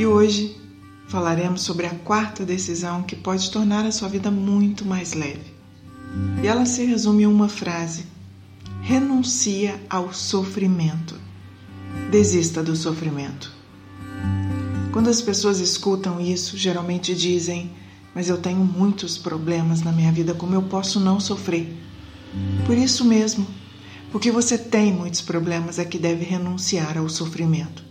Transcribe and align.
E 0.00 0.06
hoje 0.06 0.56
falaremos 1.08 1.60
sobre 1.60 1.84
a 1.84 1.90
quarta 1.90 2.42
decisão 2.42 3.02
que 3.02 3.14
pode 3.14 3.50
tornar 3.50 3.84
a 3.84 3.92
sua 3.92 4.08
vida 4.08 4.30
muito 4.30 4.82
mais 4.82 5.12
leve. 5.12 5.52
E 6.42 6.46
ela 6.46 6.64
se 6.64 6.86
resume 6.86 7.24
em 7.24 7.26
uma 7.26 7.50
frase 7.50 8.06
renuncia 8.80 9.78
ao 9.90 10.10
sofrimento. 10.10 11.14
Desista 12.10 12.62
do 12.62 12.74
sofrimento. 12.74 13.52
Quando 14.90 15.10
as 15.10 15.20
pessoas 15.20 15.60
escutam 15.60 16.18
isso, 16.18 16.56
geralmente 16.56 17.14
dizem: 17.14 17.70
Mas 18.14 18.30
eu 18.30 18.38
tenho 18.38 18.64
muitos 18.64 19.18
problemas 19.18 19.82
na 19.82 19.92
minha 19.92 20.10
vida, 20.10 20.32
como 20.32 20.54
eu 20.54 20.62
posso 20.62 20.98
não 20.98 21.20
sofrer? 21.20 21.76
Por 22.64 22.74
isso 22.74 23.04
mesmo, 23.04 23.46
porque 24.10 24.32
você 24.32 24.56
tem 24.56 24.94
muitos 24.94 25.20
problemas, 25.20 25.78
é 25.78 25.84
que 25.84 25.98
deve 25.98 26.24
renunciar 26.24 26.96
ao 26.96 27.06
sofrimento. 27.10 27.89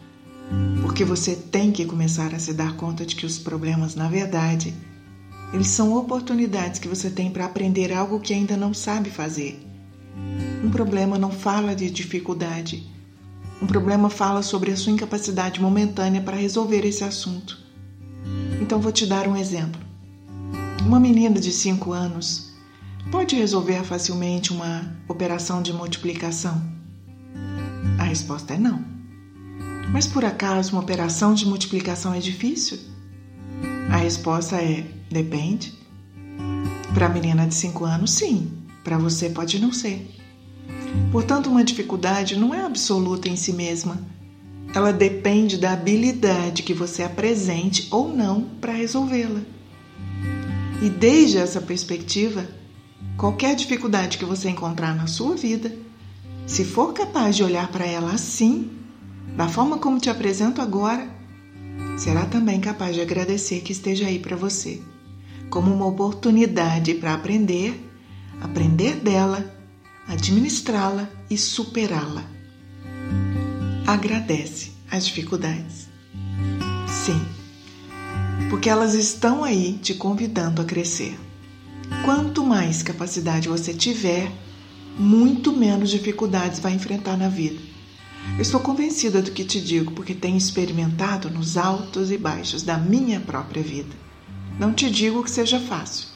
Porque 1.00 1.10
você 1.10 1.34
tem 1.34 1.72
que 1.72 1.86
começar 1.86 2.36
a 2.36 2.40
se 2.40 2.54
dar 2.54 2.76
conta 2.76 3.06
de 3.06 3.16
que 3.16 3.26
os 3.26 3.40
problemas, 3.40 3.96
na 3.96 4.10
verdade, 4.10 4.76
eles 5.54 5.68
são 5.68 5.96
oportunidades 5.96 6.78
que 6.78 6.90
você 6.90 7.10
tem 7.10 7.32
para 7.32 7.46
aprender 7.46 7.94
algo 7.94 8.20
que 8.20 8.34
ainda 8.34 8.58
não 8.58 8.74
sabe 8.74 9.10
fazer. 9.10 9.66
Um 10.62 10.70
problema 10.70 11.18
não 11.18 11.32
fala 11.32 11.74
de 11.74 11.90
dificuldade. 11.90 12.86
Um 13.62 13.66
problema 13.66 14.10
fala 14.10 14.42
sobre 14.42 14.72
a 14.72 14.76
sua 14.76 14.92
incapacidade 14.92 15.62
momentânea 15.62 16.20
para 16.22 16.36
resolver 16.36 16.86
esse 16.86 17.06
assunto. 17.06 17.58
Então 18.62 18.82
vou 18.82 18.92
te 18.92 19.06
dar 19.06 19.26
um 19.26 19.38
exemplo. 19.38 19.80
Uma 20.86 21.00
menina 21.00 21.40
de 21.40 21.54
5 21.54 21.94
anos 21.94 22.52
pode 23.10 23.38
resolver 23.38 23.86
facilmente 23.86 24.52
uma 24.52 24.98
operação 25.08 25.62
de 25.62 25.72
multiplicação? 25.72 26.62
A 27.98 28.04
resposta 28.04 28.56
é 28.56 28.58
não. 28.58 28.99
Mas 29.92 30.06
por 30.06 30.24
acaso 30.24 30.74
uma 30.74 30.82
operação 30.82 31.34
de 31.34 31.46
multiplicação 31.46 32.14
é 32.14 32.20
difícil? 32.20 32.78
A 33.92 33.98
resposta 33.98 34.56
é 34.58 34.86
depende. 35.10 35.74
Para 36.94 37.08
a 37.08 37.10
menina 37.10 37.48
de 37.48 37.56
5 37.56 37.86
anos, 37.86 38.12
sim. 38.12 38.52
Para 38.84 38.98
você 38.98 39.30
pode 39.30 39.60
não 39.60 39.74
ser. 39.74 40.10
Portanto, 41.12 41.50
uma 41.50 41.64
dificuldade 41.64 42.38
não 42.38 42.54
é 42.54 42.64
absoluta 42.64 43.28
em 43.28 43.36
si 43.36 43.52
mesma. 43.52 44.00
Ela 44.74 44.94
depende 44.94 45.58
da 45.58 45.74
habilidade 45.74 46.62
que 46.62 46.74
você 46.74 47.02
apresente 47.02 47.88
ou 47.90 48.16
não 48.16 48.42
para 48.62 48.74
resolvê-la. 48.74 49.42
E 50.82 50.90
desde 50.90 51.38
essa 51.38 51.60
perspectiva, 51.60 52.48
qualquer 53.18 53.56
dificuldade 53.56 54.18
que 54.18 54.26
você 54.26 54.50
encontrar 54.50 54.96
na 54.96 55.08
sua 55.08 55.36
vida, 55.36 55.76
se 56.46 56.64
for 56.64 56.94
capaz 56.94 57.36
de 57.36 57.44
olhar 57.44 57.68
para 57.72 57.86
ela 57.86 58.14
assim, 58.14 58.79
da 59.36 59.48
forma 59.48 59.78
como 59.78 60.00
te 60.00 60.10
apresento 60.10 60.62
agora, 60.62 61.08
será 61.98 62.26
também 62.26 62.60
capaz 62.60 62.96
de 62.96 63.02
agradecer 63.02 63.62
que 63.62 63.72
esteja 63.72 64.08
aí 64.08 64.20
para 64.20 64.36
você, 64.36 64.82
como 65.50 65.74
uma 65.74 65.86
oportunidade 65.86 66.94
para 66.96 67.14
aprender, 67.14 67.90
aprender 68.42 68.96
dela 68.96 69.56
administrá-la 70.10 71.08
e 71.30 71.38
superá-la. 71.38 72.26
Agradece 73.86 74.72
as 74.90 75.06
dificuldades. 75.06 75.88
Sim, 76.88 77.22
porque 78.50 78.70
elas 78.70 78.96
estão 78.96 79.44
aí 79.44 79.78
te 79.82 79.94
convidando 79.94 80.62
a 80.62 80.66
crescer. 80.66 81.18
Quanto 82.04 82.44
mais 82.44 82.82
capacidade 82.82 83.48
você 83.48 83.74
tiver, 83.74 84.32
muito 84.98 85.52
menos 85.52 85.90
dificuldades 85.92 86.60
vai 86.60 86.74
enfrentar 86.74 87.16
na 87.16 87.30
vida. 87.30 87.69
Eu 88.36 88.42
estou 88.42 88.60
convencida 88.60 89.22
do 89.22 89.32
que 89.32 89.44
te 89.44 89.60
digo 89.60 89.92
porque 89.92 90.14
tenho 90.14 90.38
experimentado 90.38 91.30
nos 91.30 91.58
altos 91.58 92.12
e 92.12 92.18
baixos 92.18 92.64
da 92.64 92.78
minha 92.78 93.20
própria 93.20 93.62
vida. 93.62 93.96
Não 94.60 94.74
te 94.74 94.90
digo 94.90 95.24
que 95.24 95.32
seja 95.32 95.60
fácil, 95.60 96.08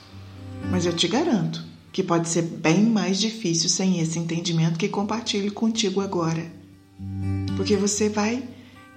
mas 0.70 0.86
eu 0.86 0.94
te 0.94 1.08
garanto 1.08 1.64
que 1.92 2.02
pode 2.02 2.28
ser 2.28 2.42
bem 2.42 2.84
mais 2.84 3.20
difícil 3.20 3.70
sem 3.70 4.00
esse 4.00 4.18
entendimento 4.18 4.80
que 4.80 4.90
compartilho 4.90 5.52
contigo 5.54 6.02
agora. 6.02 6.52
Porque 7.56 7.76
você 7.78 8.10
vai 8.10 8.44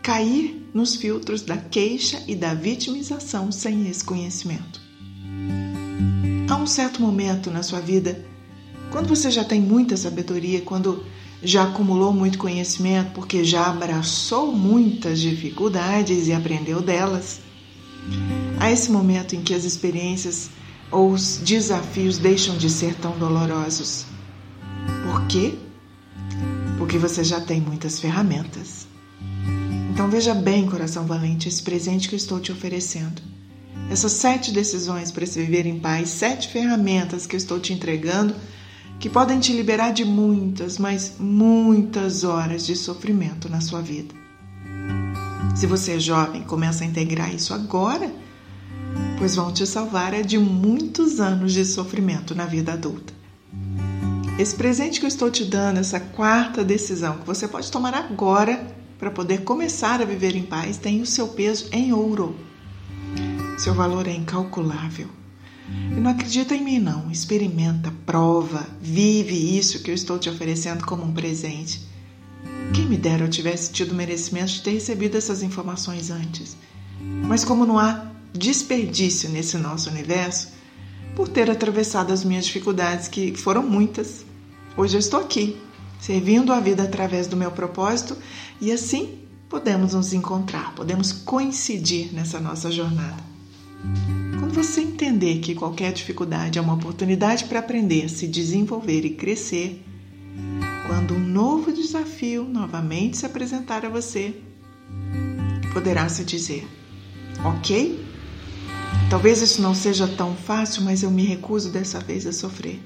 cair 0.03 0.69
nos 0.73 0.97
filtros 0.97 1.43
da 1.43 1.57
queixa 1.57 2.23
e 2.27 2.35
da 2.35 2.55
vitimização 2.55 3.53
sem 3.53 3.89
esse 3.89 4.03
conhecimento. 4.05 4.81
Há 6.49 6.57
um 6.57 6.67
certo 6.67 7.03
momento 7.03 7.51
na 7.51 7.63
sua 7.63 7.81
vida, 7.81 8.25
quando 8.91 9.09
você 9.09 9.31
já 9.31 9.45
tem 9.45 9.61
muita 9.61 9.97
sabedoria, 9.97 10.61
quando 10.63 11.05
já 11.43 11.65
acumulou 11.65 12.13
muito 12.13 12.39
conhecimento, 12.39 13.13
porque 13.13 13.45
já 13.45 13.67
abraçou 13.67 14.53
muitas 14.53 15.21
dificuldades 15.21 16.29
e 16.29 16.33
aprendeu 16.33 16.81
delas, 16.81 17.41
há 18.59 18.71
esse 18.71 18.91
momento 18.91 19.35
em 19.37 19.43
que 19.43 19.55
as 19.55 19.65
experiências 19.65 20.51
ou 20.91 21.11
os 21.13 21.39
desafios 21.39 22.19
deixam 22.19 22.57
de 22.57 22.71
ser 22.71 22.95
tão 22.95 23.19
dolorosos. 23.19 24.07
Por 25.05 25.27
quê? 25.27 25.55
Porque 26.79 26.99
você 26.99 27.25
já 27.25 27.41
tem 27.41 27.61
muitas 27.61 28.01
ferramentas. 28.01 28.87
Então 29.91 30.11
veja 30.11 30.35
bem, 30.35 30.67
coração 30.67 31.07
valente, 31.07 31.49
esse 31.49 31.63
presente 31.63 32.09
que 32.09 32.15
eu 32.15 32.19
estou 32.19 32.39
te 32.39 32.53
oferecendo. 32.53 33.23
Essas 33.91 34.13
sete 34.13 34.53
decisões 34.53 35.11
para 35.11 35.25
se 35.27 35.41
viver 35.41 35.65
em 35.65 35.79
paz, 35.79 36.09
sete 36.11 36.49
ferramentas 36.49 37.27
que 37.27 37.35
eu 37.35 37.39
estou 37.39 37.59
te 37.61 37.73
entregando, 37.73 38.35
que 38.99 39.11
podem 39.11 39.39
te 39.39 39.53
liberar 39.53 39.93
de 39.93 40.05
muitas, 40.05 40.79
mas 40.79 41.15
muitas 41.19 42.25
horas 42.25 42.65
de 42.65 42.75
sofrimento 42.75 43.49
na 43.49 43.61
sua 43.61 43.81
vida. 43.81 44.15
Se 45.55 45.67
você 45.67 45.93
é 45.93 46.01
jovem, 46.01 46.43
começa 46.43 46.85
a 46.85 46.87
integrar 46.87 47.35
isso 47.35 47.55
agora 47.55 48.11
pois 49.19 49.35
vão 49.35 49.53
te 49.53 49.67
salvar 49.67 50.13
é 50.13 50.23
de 50.23 50.39
muitos 50.39 51.21
anos 51.21 51.53
de 51.53 51.65
sofrimento 51.65 52.35
na 52.35 52.45
vida 52.45 52.73
adulta. 52.73 53.13
Esse 54.39 54.55
presente 54.55 55.01
que 55.01 55.07
eu 55.07 55.09
estou 55.09 55.31
te 55.31 55.45
dando, 55.45 55.79
essa 55.79 55.99
quarta 55.99 56.63
decisão 56.63 57.19
que 57.19 57.27
você 57.27 57.49
pode 57.49 57.71
tomar 57.71 57.95
agora 57.95 58.75
para 58.99 59.11
poder 59.11 59.43
começar 59.43 60.01
a 60.01 60.05
viver 60.05 60.37
em 60.37 60.43
paz, 60.43 60.77
tem 60.77 61.01
o 61.01 61.07
seu 61.07 61.29
peso 61.29 61.69
em 61.73 61.93
ouro. 61.93 62.37
Seu 63.59 63.75
valor 63.75 64.07
é 64.07 64.13
incalculável. 64.13 65.09
E 65.69 66.01
não 66.01 66.11
acredita 66.11 66.55
em 66.55 66.63
mim, 66.63 66.79
não. 66.79 67.11
Experimenta, 67.11 67.93
prova, 68.05 68.67
vive 68.81 69.59
isso 69.59 69.83
que 69.83 69.91
eu 69.91 69.95
estou 69.95 70.19
te 70.19 70.29
oferecendo 70.29 70.85
como 70.85 71.05
um 71.05 71.13
presente. 71.13 71.81
Quem 72.75 72.87
me 72.87 72.97
dera 72.97 73.25
eu 73.25 73.31
tivesse 73.31 73.73
tido 73.73 73.93
o 73.93 73.95
merecimento 73.95 74.53
de 74.53 74.63
ter 74.63 74.73
recebido 74.73 75.17
essas 75.17 75.43
informações 75.43 76.11
antes. 76.11 76.57
Mas 77.01 77.45
como 77.45 77.67
não 77.67 77.79
há 77.79 78.11
desperdício 78.33 79.29
nesse 79.29 79.57
nosso 79.57 79.91
universo 79.91 80.49
por 81.15 81.29
ter 81.29 81.51
atravessado 81.51 82.13
as 82.13 82.23
minhas 82.23 82.45
dificuldades, 82.45 83.09
que 83.09 83.35
foram 83.37 83.63
muitas. 83.63 84.25
Hoje 84.77 84.97
eu 84.97 85.01
estou 85.01 85.21
aqui, 85.21 85.57
servindo 85.99 86.53
a 86.53 86.61
vida 86.61 86.83
através 86.83 87.27
do 87.27 87.37
meu 87.37 87.51
propósito 87.51 88.17
e 88.61 88.71
assim 88.71 89.19
podemos 89.49 89.95
nos 89.95 90.13
encontrar, 90.13 90.75
podemos 90.75 91.13
coincidir 91.13 92.13
nessa 92.13 92.39
nossa 92.39 92.71
jornada. 92.71 93.25
Você 94.57 94.81
entender 94.81 95.41
que 95.41 95.55
qualquer 95.55 95.93
dificuldade 95.93 96.59
é 96.59 96.63
uma 96.63 96.73
oportunidade 96.73 97.45
para 97.45 97.59
aprender, 97.59 98.09
se 98.09 98.27
desenvolver 98.27 99.05
e 99.05 99.11
crescer, 99.11 99.85
quando 100.87 101.13
um 101.13 101.21
novo 101.21 101.71
desafio 101.71 102.43
novamente 102.43 103.19
se 103.19 103.27
apresentar 103.27 103.85
a 103.85 103.91
você, 103.91 104.35
poderá 105.75 106.09
se 106.09 106.25
dizer: 106.25 106.67
Ok, 107.45 108.03
Talvez 109.11 109.43
isso 109.43 109.61
não 109.61 109.75
seja 109.75 110.09
tão 110.09 110.35
fácil, 110.35 110.83
mas 110.83 111.03
eu 111.03 111.11
me 111.11 111.27
recuso 111.27 111.71
dessa 111.71 112.01
vez 112.01 112.27
a 112.27 112.33
sofrer. 112.33 112.81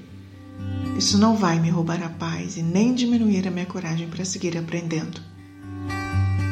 Isso 0.97 1.17
não 1.17 1.37
vai 1.37 1.57
me 1.57 1.69
roubar 1.69 2.03
a 2.03 2.09
paz 2.09 2.57
e 2.57 2.61
nem 2.61 2.93
diminuir 2.93 3.47
a 3.47 3.51
minha 3.51 3.65
coragem 3.65 4.09
para 4.09 4.25
seguir 4.25 4.57
aprendendo. 4.57 5.21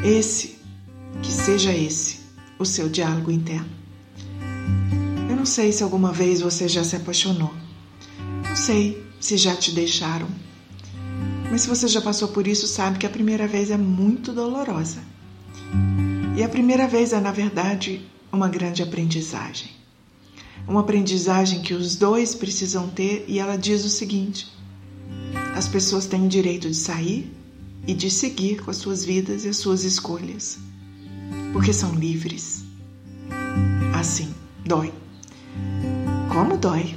Esse, 0.02 0.60
que 1.22 1.30
seja 1.30 1.74
esse, 1.74 2.22
o 2.58 2.64
seu 2.64 2.88
diálogo 2.88 3.30
interno. 3.30 3.80
Não 5.40 5.46
sei 5.46 5.72
se 5.72 5.82
alguma 5.84 6.12
vez 6.12 6.42
você 6.42 6.68
já 6.68 6.84
se 6.84 6.98
apaixonou. 6.98 7.54
Não 8.46 8.58
sei 8.58 9.02
se 9.22 9.38
já 9.38 9.56
te 9.56 9.72
deixaram. 9.72 10.28
Mas 11.50 11.62
se 11.62 11.70
você 11.70 11.88
já 11.88 12.02
passou 12.02 12.28
por 12.28 12.46
isso, 12.46 12.68
sabe 12.68 13.00
que 13.00 13.06
a 13.06 13.10
primeira 13.10 13.48
vez 13.48 13.72
é 13.72 13.78
muito 13.78 14.34
dolorosa. 14.34 15.02
E 16.36 16.44
a 16.44 16.50
primeira 16.50 16.90
vez 16.90 17.14
é, 17.14 17.22
na 17.22 17.32
verdade, 17.32 18.06
uma 18.30 18.50
grande 18.50 18.84
aprendizagem. 18.84 19.70
Uma 20.68 20.82
aprendizagem 20.82 21.62
que 21.62 21.74
os 21.74 21.96
dois 21.96 22.36
precisam 22.36 22.90
ter, 22.90 23.24
e 23.26 23.40
ela 23.40 23.56
diz 23.56 23.86
o 23.86 23.90
seguinte: 23.90 24.46
as 25.56 25.70
pessoas 25.70 26.06
têm 26.06 26.26
o 26.26 26.30
direito 26.30 26.68
de 26.68 26.76
sair 26.76 27.34
e 27.88 27.94
de 27.94 28.12
seguir 28.12 28.62
com 28.62 28.72
as 28.72 28.78
suas 28.78 29.06
vidas 29.06 29.46
e 29.46 29.48
as 29.48 29.56
suas 29.56 29.86
escolhas, 29.86 30.60
porque 31.54 31.72
são 31.72 31.96
livres. 31.96 32.62
Assim, 33.94 34.36
dói. 34.66 34.92
Como 36.32 36.58
dói? 36.58 36.96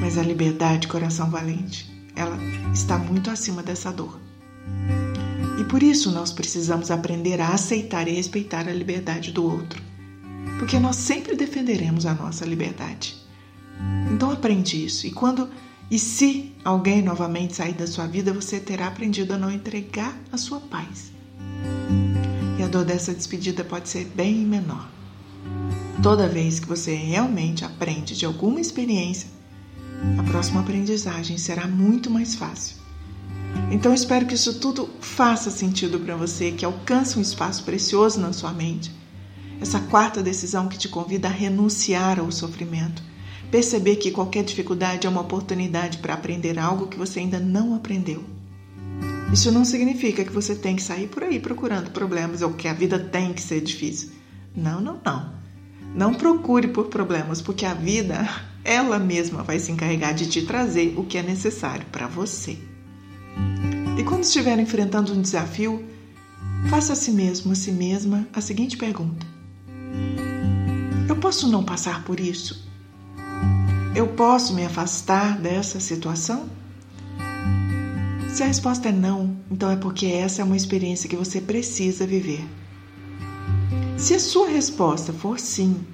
Mas 0.00 0.18
a 0.18 0.22
liberdade, 0.22 0.88
coração 0.88 1.30
valente, 1.30 1.90
ela 2.14 2.36
está 2.72 2.98
muito 2.98 3.30
acima 3.30 3.62
dessa 3.62 3.92
dor. 3.92 4.20
E 5.60 5.64
por 5.64 5.82
isso 5.82 6.12
nós 6.12 6.32
precisamos 6.32 6.90
aprender 6.90 7.40
a 7.40 7.48
aceitar 7.48 8.06
e 8.06 8.12
respeitar 8.12 8.68
a 8.68 8.72
liberdade 8.72 9.32
do 9.32 9.44
outro, 9.44 9.82
porque 10.58 10.78
nós 10.78 10.96
sempre 10.96 11.34
defenderemos 11.34 12.06
a 12.06 12.14
nossa 12.14 12.44
liberdade. 12.44 13.16
Então 14.12 14.30
aprende 14.30 14.84
isso. 14.84 15.06
E 15.06 15.10
quando 15.10 15.48
e 15.90 15.98
se 15.98 16.52
alguém 16.64 17.00
novamente 17.00 17.54
sair 17.54 17.74
da 17.74 17.86
sua 17.86 18.06
vida, 18.06 18.32
você 18.32 18.58
terá 18.58 18.88
aprendido 18.88 19.34
a 19.34 19.38
não 19.38 19.50
entregar 19.50 20.18
a 20.32 20.36
sua 20.36 20.58
paz. 20.58 21.12
E 22.58 22.62
a 22.62 22.66
dor 22.66 22.84
dessa 22.84 23.14
despedida 23.14 23.62
pode 23.62 23.88
ser 23.88 24.04
bem 24.06 24.44
menor. 24.44 24.88
Toda 26.02 26.28
vez 26.28 26.60
que 26.60 26.68
você 26.68 26.94
realmente 26.94 27.64
aprende 27.64 28.16
de 28.16 28.24
alguma 28.24 28.60
experiência, 28.60 29.28
a 30.18 30.22
próxima 30.22 30.60
aprendizagem 30.60 31.38
será 31.38 31.66
muito 31.66 32.10
mais 32.10 32.34
fácil. 32.34 32.76
Então 33.70 33.94
espero 33.94 34.26
que 34.26 34.34
isso 34.34 34.60
tudo 34.60 34.88
faça 35.00 35.50
sentido 35.50 35.98
para 35.98 36.16
você, 36.16 36.52
que 36.52 36.64
alcance 36.64 37.18
um 37.18 37.22
espaço 37.22 37.64
precioso 37.64 38.20
na 38.20 38.32
sua 38.32 38.52
mente. 38.52 38.92
Essa 39.60 39.80
quarta 39.80 40.22
decisão 40.22 40.68
que 40.68 40.78
te 40.78 40.88
convida 40.88 41.28
a 41.28 41.30
renunciar 41.30 42.20
ao 42.20 42.30
sofrimento 42.30 43.02
Perceber 43.50 43.96
que 43.96 44.10
qualquer 44.10 44.44
dificuldade 44.44 45.06
é 45.06 45.10
uma 45.10 45.20
oportunidade 45.20 45.98
para 45.98 46.14
aprender 46.14 46.58
algo 46.58 46.88
que 46.88 46.98
você 46.98 47.20
ainda 47.20 47.38
não 47.38 47.74
aprendeu. 47.74 48.24
Isso 49.32 49.52
não 49.52 49.64
significa 49.64 50.24
que 50.24 50.32
você 50.32 50.54
tem 50.54 50.76
que 50.76 50.82
sair 50.82 51.08
por 51.08 51.22
aí 51.22 51.38
procurando 51.38 51.90
problemas 51.90 52.42
ou 52.42 52.52
que 52.52 52.68
a 52.68 52.72
vida 52.72 52.98
tem 52.98 53.32
que 53.32 53.42
ser 53.42 53.60
difícil. 53.60 54.10
Não, 54.54 54.80
não, 54.80 55.00
não. 55.04 55.32
Não 55.96 56.12
procure 56.12 56.68
por 56.68 56.88
problemas, 56.88 57.40
porque 57.40 57.64
a 57.64 57.72
vida, 57.72 58.28
ela 58.62 58.98
mesma 58.98 59.42
vai 59.42 59.58
se 59.58 59.72
encarregar 59.72 60.12
de 60.12 60.28
te 60.28 60.42
trazer 60.42 60.92
o 60.94 61.04
que 61.04 61.16
é 61.16 61.22
necessário 61.22 61.86
para 61.90 62.06
você. 62.06 62.58
E 63.98 64.04
quando 64.04 64.24
estiver 64.24 64.58
enfrentando 64.58 65.14
um 65.14 65.22
desafio, 65.22 65.82
faça 66.68 66.92
a 66.92 66.96
si 66.96 67.10
mesmo, 67.10 67.52
a 67.52 67.54
si 67.54 67.72
mesma, 67.72 68.28
a 68.30 68.42
seguinte 68.42 68.76
pergunta: 68.76 69.26
Eu 71.08 71.16
posso 71.16 71.48
não 71.48 71.64
passar 71.64 72.04
por 72.04 72.20
isso? 72.20 72.68
Eu 73.94 74.08
posso 74.08 74.52
me 74.52 74.66
afastar 74.66 75.38
dessa 75.38 75.80
situação? 75.80 76.46
Se 78.28 78.42
a 78.42 78.46
resposta 78.48 78.90
é 78.90 78.92
não, 78.92 79.34
então 79.50 79.70
é 79.70 79.76
porque 79.76 80.04
essa 80.04 80.42
é 80.42 80.44
uma 80.44 80.58
experiência 80.58 81.08
que 81.08 81.16
você 81.16 81.40
precisa 81.40 82.06
viver. 82.06 82.44
Se 83.96 84.14
a 84.14 84.20
sua 84.20 84.48
resposta 84.48 85.12
for 85.12 85.40
sim, 85.40 85.84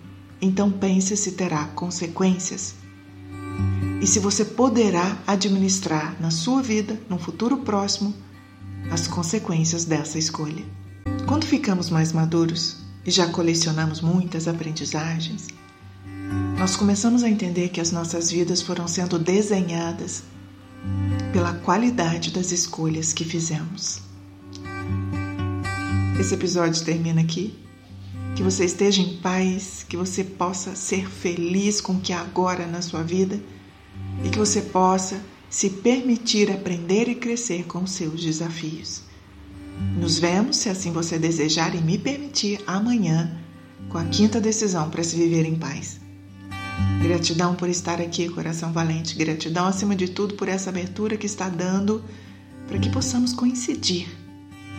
então 0.41 0.71
pense 0.71 1.17
se 1.17 1.33
terá 1.33 1.67
consequências 1.69 2.75
e 4.03 4.07
se 4.07 4.19
você 4.19 4.45
poderá 4.45 5.17
administrar 5.25 6.21
na 6.21 6.33
sua 6.33 6.61
vida, 6.61 7.01
no 7.09 7.17
futuro 7.17 7.59
próximo, 7.59 8.13
as 8.91 9.07
consequências 9.07 9.85
dessa 9.85 10.19
escolha. 10.19 10.65
Quando 11.29 11.47
ficamos 11.47 11.89
mais 11.89 12.13
maduros 12.13 12.79
e 13.07 13.11
já 13.13 13.29
colecionamos 13.29 14.01
muitas 14.01 14.49
aprendizagens, 14.49 15.47
nós 16.59 16.75
começamos 16.75 17.23
a 17.23 17.29
entender 17.29 17.69
que 17.69 17.81
as 17.81 17.93
nossas 17.93 18.29
vidas 18.29 18.61
foram 18.61 18.89
sendo 18.89 19.21
desenhadas 19.21 20.25
pela 21.33 21.55
qualidade 21.55 22.33
das 22.33 22.51
escolhas 22.51 23.13
que 23.13 23.25
fizemos. 23.25 24.03
Esse 26.19 26.35
episódio 26.35 26.85
termina 26.85 27.21
aqui. 27.21 27.62
Que 28.43 28.51
você 28.51 28.65
esteja 28.65 29.01
em 29.01 29.19
paz, 29.19 29.87
que 29.89 29.97
você 29.97 30.25
possa 30.25 30.75
ser 30.75 31.09
feliz 31.09 31.81
com 31.81 31.93
o 31.93 32.01
que 32.01 32.13
há 32.13 32.21
agora 32.23 32.67
na 32.67 32.83
sua 32.83 33.01
vida 33.01 33.41
e 34.25 34.31
que 34.31 34.37
você 34.37 34.61
possa 34.63 35.21
se 35.49 35.71
permitir 35.71 36.51
aprender 36.51 37.09
e 37.09 37.15
crescer 37.15 37.67
com 37.67 37.87
seus 37.87 38.21
desafios. 38.21 39.03
Nos 39.97 40.19
vemos, 40.19 40.57
se 40.57 40.69
assim 40.69 40.91
você 40.91 41.21
desejar 41.21 41.73
e 41.77 41.81
me 41.81 41.97
permitir, 41.97 42.61
amanhã 42.67 43.39
com 43.89 43.97
a 43.97 44.07
quinta 44.07 44.41
decisão 44.41 44.91
para 44.91 45.05
se 45.05 45.15
viver 45.15 45.47
em 45.47 45.55
paz. 45.55 46.01
Gratidão 47.01 47.55
por 47.55 47.69
estar 47.69 48.01
aqui, 48.01 48.29
coração 48.29 48.73
valente. 48.73 49.15
Gratidão, 49.15 49.67
acima 49.67 49.95
de 49.95 50.09
tudo, 50.09 50.35
por 50.35 50.49
essa 50.49 50.69
abertura 50.69 51.17
que 51.17 51.27
está 51.27 51.49
dando 51.49 52.05
para 52.67 52.81
que 52.81 52.91
possamos 52.91 53.33
coincidir. 53.33 54.09